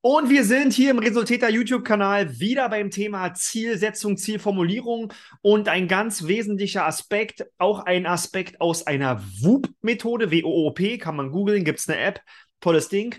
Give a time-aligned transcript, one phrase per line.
[0.00, 5.12] Und wir sind hier im Resultäter YouTube-Kanal wieder beim Thema Zielsetzung, Zielformulierung
[5.42, 11.64] und ein ganz wesentlicher Aspekt, auch ein Aspekt aus einer WOOP-Methode, W-O-O-P, kann man googeln,
[11.64, 12.20] gibt es eine App,
[12.60, 13.16] tolles Ding,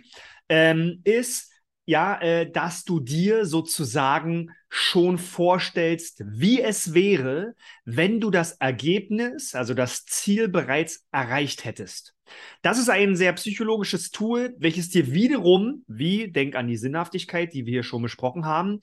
[0.47, 1.51] ähm, ist
[1.89, 9.55] ja, äh, dass du dir sozusagen schon vorstellst, wie es wäre, wenn du das Ergebnis,
[9.55, 12.13] also das Ziel bereits erreicht hättest.
[12.61, 17.65] Das ist ein sehr psychologisches Tool, welches dir wiederum, wie, denk an die Sinnhaftigkeit, die
[17.65, 18.81] wir hier schon besprochen haben,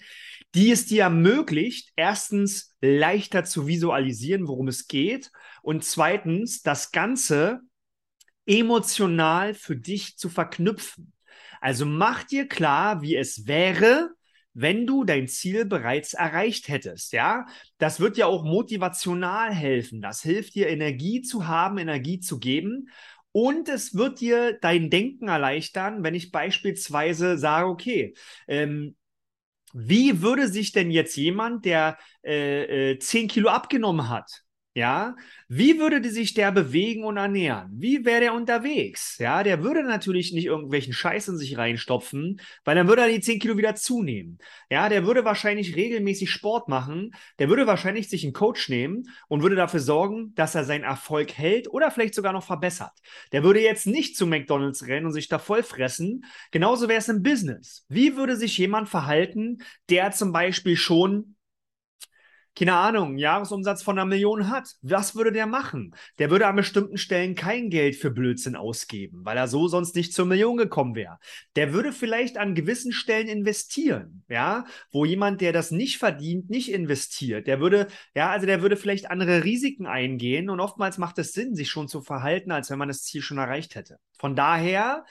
[0.56, 5.30] die es dir ermöglicht, erstens leichter zu visualisieren, worum es geht
[5.62, 7.60] und zweitens das Ganze
[8.46, 11.12] emotional für dich zu verknüpfen.
[11.60, 14.10] Also mach dir klar, wie es wäre,
[14.54, 17.44] wenn du dein Ziel bereits erreicht hättest, ja?
[17.78, 20.00] Das wird dir auch motivational helfen.
[20.00, 22.88] Das hilft dir, Energie zu haben, Energie zu geben.
[23.32, 28.14] Und es wird dir dein Denken erleichtern, wenn ich beispielsweise sage, okay,
[28.48, 28.96] ähm,
[29.74, 34.45] wie würde sich denn jetzt jemand, der äh, äh, 10 Kilo abgenommen hat,
[34.76, 35.16] ja,
[35.48, 37.70] wie würde sich der bewegen und ernähren?
[37.72, 39.16] Wie wäre der unterwegs?
[39.16, 43.22] Ja, der würde natürlich nicht irgendwelchen Scheiß in sich reinstopfen, weil dann würde er die
[43.22, 44.36] 10 Kilo wieder zunehmen.
[44.68, 49.42] Ja, der würde wahrscheinlich regelmäßig Sport machen, der würde wahrscheinlich sich einen Coach nehmen und
[49.42, 52.92] würde dafür sorgen, dass er seinen Erfolg hält oder vielleicht sogar noch verbessert.
[53.32, 56.26] Der würde jetzt nicht zu McDonalds rennen und sich da voll fressen.
[56.50, 57.86] Genauso wäre es im Business.
[57.88, 59.56] Wie würde sich jemand verhalten,
[59.88, 61.35] der zum Beispiel schon
[62.58, 65.94] keine Ahnung, einen Jahresumsatz von einer Million hat, was würde der machen?
[66.18, 70.14] Der würde an bestimmten Stellen kein Geld für Blödsinn ausgeben, weil er so sonst nicht
[70.14, 71.18] zur Million gekommen wäre.
[71.54, 76.72] Der würde vielleicht an gewissen Stellen investieren, ja, wo jemand, der das nicht verdient, nicht
[76.72, 77.46] investiert.
[77.46, 81.54] Der würde, ja, also der würde vielleicht andere Risiken eingehen und oftmals macht es Sinn,
[81.54, 83.98] sich schon zu verhalten, als wenn man das Ziel schon erreicht hätte.
[84.18, 85.04] Von daher,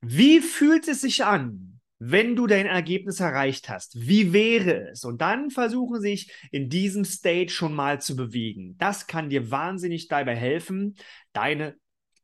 [0.00, 5.04] wie fühlt es sich an, wenn du dein Ergebnis erreicht hast, wie wäre es?
[5.04, 8.76] Und dann versuchen sich in diesem Stage schon mal zu bewegen.
[8.78, 10.96] Das kann dir wahnsinnig dabei helfen,
[11.32, 11.76] deine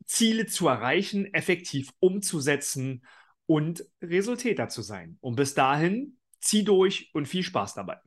[0.07, 3.05] Ziele zu erreichen, effektiv umzusetzen
[3.47, 5.19] und Resultäter zu sein.
[5.21, 7.99] Und bis dahin, zieh durch und viel Spaß dabei.